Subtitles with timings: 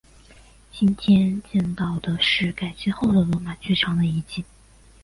[0.73, 4.43] 今天见到的是改建后的罗马剧场的遗迹。